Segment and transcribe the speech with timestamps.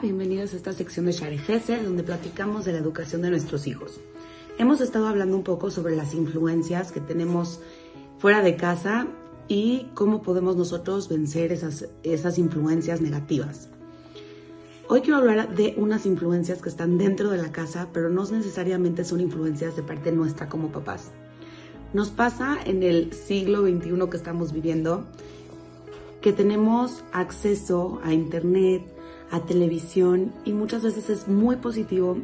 [0.00, 3.98] Bienvenidos a esta sección de Share donde platicamos de la educación de nuestros hijos.
[4.56, 7.58] Hemos estado hablando un poco sobre las influencias que tenemos
[8.18, 9.08] fuera de casa
[9.48, 13.70] y cómo podemos nosotros vencer esas, esas influencias negativas.
[14.88, 19.04] Hoy quiero hablar de unas influencias que están dentro de la casa, pero no necesariamente
[19.04, 21.10] son influencias de parte nuestra como papás.
[21.92, 25.08] Nos pasa en el siglo XXI que estamos viviendo
[26.20, 29.01] que tenemos acceso a Internet,
[29.32, 32.18] a televisión y muchas veces es muy positivo,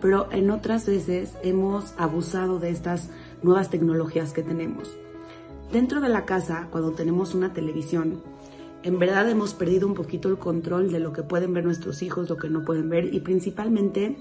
[0.00, 3.10] pero en otras veces hemos abusado de estas
[3.42, 4.90] nuevas tecnologías que tenemos.
[5.72, 8.22] Dentro de la casa, cuando tenemos una televisión,
[8.82, 12.28] en verdad hemos perdido un poquito el control de lo que pueden ver nuestros hijos,
[12.28, 14.18] lo que no pueden ver y principalmente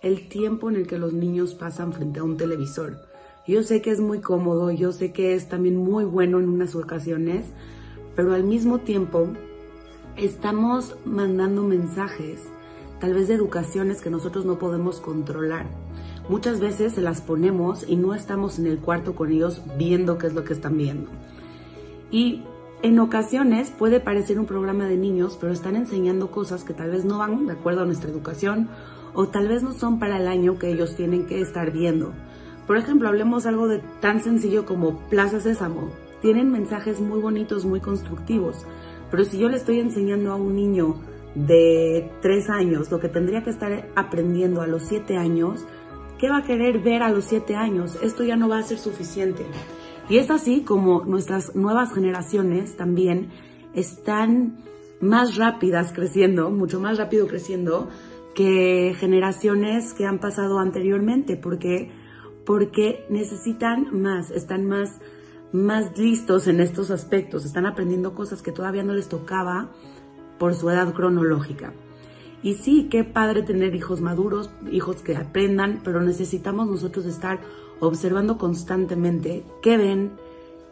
[0.00, 3.02] el tiempo en el que los niños pasan frente a un televisor.
[3.46, 6.74] Yo sé que es muy cómodo, yo sé que es también muy bueno en unas
[6.74, 7.44] ocasiones,
[8.14, 9.28] pero al mismo tiempo
[10.16, 12.42] estamos mandando mensajes,
[13.00, 15.66] tal vez de educaciones que nosotros no podemos controlar.
[16.28, 20.26] Muchas veces se las ponemos y no estamos en el cuarto con ellos viendo qué
[20.26, 21.10] es lo que están viendo.
[22.10, 22.42] Y
[22.82, 27.04] en ocasiones puede parecer un programa de niños, pero están enseñando cosas que tal vez
[27.04, 28.68] no van de acuerdo a nuestra educación
[29.14, 32.12] o tal vez no son para el año que ellos tienen que estar viendo.
[32.66, 37.80] Por ejemplo, hablemos algo de tan sencillo como Plaza Sésamo tienen mensajes muy bonitos, muy
[37.80, 38.64] constructivos.
[39.10, 40.96] Pero si yo le estoy enseñando a un niño
[41.34, 45.64] de tres años lo que tendría que estar aprendiendo a los siete años,
[46.18, 47.98] ¿qué va a querer ver a los siete años?
[48.02, 49.44] Esto ya no va a ser suficiente.
[50.08, 53.30] Y es así como nuestras nuevas generaciones también
[53.74, 54.58] están
[55.00, 57.88] más rápidas creciendo, mucho más rápido creciendo
[58.34, 61.90] que generaciones que han pasado anteriormente, porque,
[62.44, 65.00] porque necesitan más, están más
[65.56, 69.70] más listos en estos aspectos, están aprendiendo cosas que todavía no les tocaba
[70.38, 71.72] por su edad cronológica.
[72.42, 77.40] Y sí, qué padre tener hijos maduros, hijos que aprendan, pero necesitamos nosotros estar
[77.80, 80.12] observando constantemente qué ven,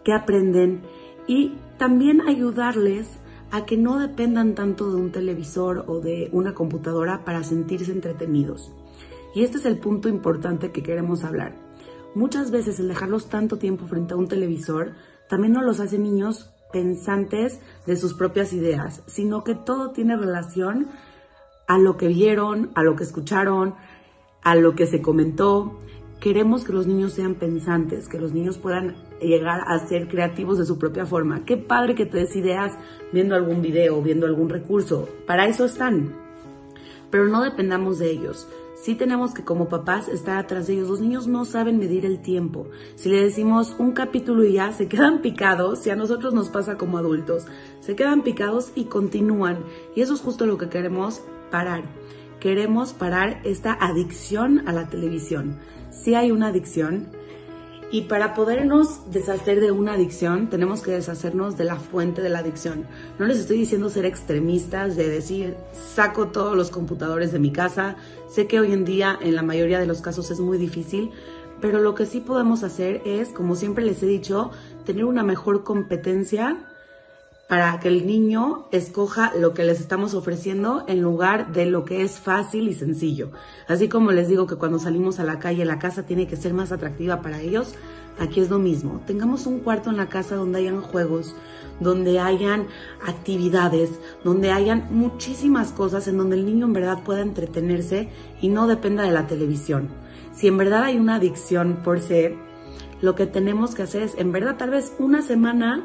[0.04, 0.82] qué aprenden
[1.26, 3.08] y también ayudarles
[3.50, 8.72] a que no dependan tanto de un televisor o de una computadora para sentirse entretenidos.
[9.34, 11.63] Y este es el punto importante que queremos hablar.
[12.14, 14.92] Muchas veces el dejarlos tanto tiempo frente a un televisor
[15.28, 20.88] también no los hace niños pensantes de sus propias ideas, sino que todo tiene relación
[21.66, 23.74] a lo que vieron, a lo que escucharon,
[24.42, 25.80] a lo que se comentó.
[26.20, 30.66] Queremos que los niños sean pensantes, que los niños puedan llegar a ser creativos de
[30.66, 31.44] su propia forma.
[31.44, 32.72] Qué padre que te des ideas
[33.12, 35.08] viendo algún video, viendo algún recurso.
[35.26, 36.14] Para eso están.
[37.10, 40.88] Pero no dependamos de ellos sí tenemos que como papás estar atrás de ellos.
[40.88, 42.66] Los niños no saben medir el tiempo.
[42.96, 46.76] Si le decimos un capítulo y ya, se quedan picados, si a nosotros nos pasa
[46.76, 47.46] como adultos,
[47.80, 49.64] se quedan picados y continúan.
[49.94, 51.84] Y eso es justo lo que queremos parar.
[52.40, 55.58] Queremos parar esta adicción a la televisión.
[55.90, 57.08] Si hay una adicción,
[57.90, 62.40] y para podernos deshacer de una adicción, tenemos que deshacernos de la fuente de la
[62.40, 62.86] adicción.
[63.18, 65.56] No les estoy diciendo ser extremistas, de decir,
[65.94, 67.96] saco todos los computadores de mi casa.
[68.28, 71.12] Sé que hoy en día, en la mayoría de los casos, es muy difícil,
[71.60, 74.50] pero lo que sí podemos hacer es, como siempre les he dicho,
[74.84, 76.66] tener una mejor competencia
[77.48, 82.02] para que el niño escoja lo que les estamos ofreciendo en lugar de lo que
[82.02, 83.30] es fácil y sencillo.
[83.68, 86.54] Así como les digo que cuando salimos a la calle la casa tiene que ser
[86.54, 87.74] más atractiva para ellos,
[88.18, 89.02] aquí es lo mismo.
[89.06, 91.34] Tengamos un cuarto en la casa donde hayan juegos,
[91.80, 92.66] donde hayan
[93.06, 93.90] actividades,
[94.24, 98.08] donde hayan muchísimas cosas en donde el niño en verdad pueda entretenerse
[98.40, 99.88] y no dependa de la televisión.
[100.32, 102.36] Si en verdad hay una adicción por ser,
[103.02, 105.84] lo que tenemos que hacer es en verdad tal vez una semana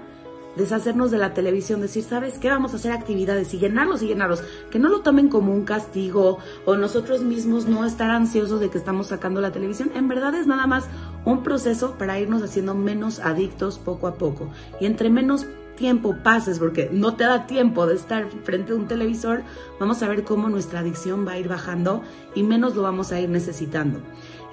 [0.55, 2.49] deshacernos de la televisión, decir, ¿sabes qué?
[2.49, 4.43] Vamos a hacer actividades y llenarlos y llenarlos.
[4.71, 8.77] Que no lo tomen como un castigo o nosotros mismos no estar ansiosos de que
[8.77, 9.91] estamos sacando la televisión.
[9.95, 10.85] En verdad es nada más
[11.25, 14.49] un proceso para irnos haciendo menos adictos poco a poco.
[14.79, 15.45] Y entre menos
[15.75, 19.43] tiempo pases, porque no te da tiempo de estar frente a un televisor,
[19.79, 22.03] vamos a ver cómo nuestra adicción va a ir bajando
[22.35, 23.99] y menos lo vamos a ir necesitando.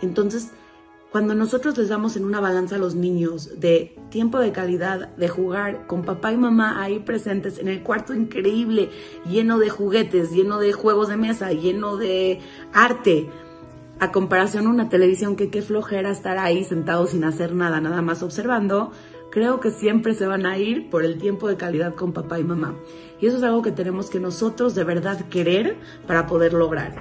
[0.03, 0.53] Entonces,
[1.13, 5.29] cuando nosotros les damos en una balanza a los niños de tiempo de calidad, de
[5.29, 8.91] jugar con papá y mamá ahí presentes en el cuarto increíble,
[9.29, 12.41] lleno de juguetes, lleno de juegos de mesa, lleno de
[12.73, 13.31] arte,
[13.99, 18.03] a comparación a una televisión que qué flojera estar ahí sentado sin hacer nada, nada
[18.03, 18.93] más observando,
[19.31, 22.45] creo que siempre se van a ir por el tiempo de calidad con papá y
[22.45, 22.75] mamá.
[23.21, 25.77] Y eso es algo que tenemos que nosotros de verdad querer
[26.07, 26.95] para poder lograr.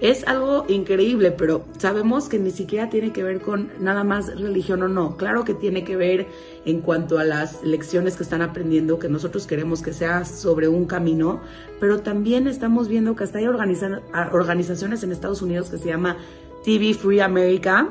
[0.00, 4.82] Es algo increíble, pero sabemos que ni siquiera tiene que ver con nada más religión
[4.82, 5.18] o no.
[5.18, 6.26] Claro que tiene que ver
[6.64, 10.86] en cuanto a las lecciones que están aprendiendo, que nosotros queremos que sea sobre un
[10.86, 11.42] camino,
[11.80, 16.16] pero también estamos viendo que hasta hay organizaciones en Estados Unidos que se llama
[16.64, 17.88] TV Free America,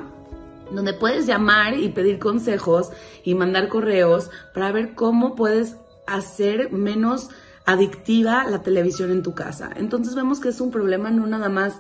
[0.72, 2.92] donde puedes llamar y pedir consejos
[3.24, 7.30] y mandar correos para ver cómo puedes hacer menos
[7.66, 9.70] adictiva la televisión en tu casa.
[9.76, 11.80] Entonces vemos que es un problema no nada más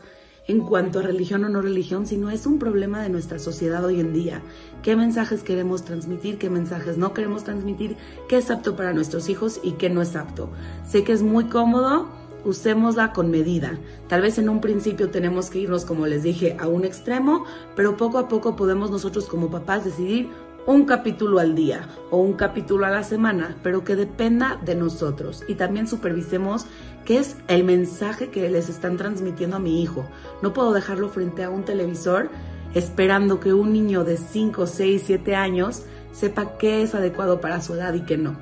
[0.49, 3.99] en cuanto a religión o no religión, sino es un problema de nuestra sociedad hoy
[3.99, 4.41] en día.
[4.81, 6.39] ¿Qué mensajes queremos transmitir?
[6.39, 7.97] ¿Qué mensajes no queremos transmitir?
[8.27, 10.49] ¿Qué es apto para nuestros hijos y qué no es apto?
[10.87, 12.09] Sé que es muy cómodo,
[12.45, 13.77] usémosla con medida.
[14.07, 17.45] Tal vez en un principio tenemos que irnos, como les dije, a un extremo,
[17.75, 20.29] pero poco a poco podemos nosotros como papás decidir
[20.65, 25.43] un capítulo al día o un capítulo a la semana, pero que dependa de nosotros
[25.47, 26.65] y también supervisemos
[27.05, 30.05] qué es el mensaje que les están transmitiendo a mi hijo.
[30.41, 32.29] No puedo dejarlo frente a un televisor
[32.75, 37.73] esperando que un niño de 5, 6, 7 años sepa qué es adecuado para su
[37.73, 38.35] edad y qué no.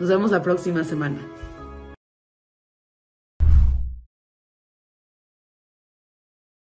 [0.00, 1.20] Nos vemos la próxima semana.